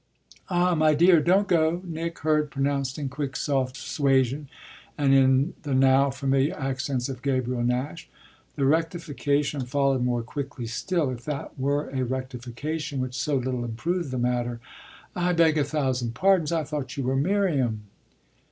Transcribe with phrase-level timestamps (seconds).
[0.49, 4.49] "Ah my dear, don't go!" Nick heard pronounced in quick, soft dissuasion
[4.97, 8.09] and in the now familiar accents of Gabriel Nash.
[8.55, 14.09] The rectification followed more quickly still, if that were a rectification which so little improved
[14.09, 14.59] the matter:
[15.15, 17.83] "I beg a thousand pardons I thought you were Miriam."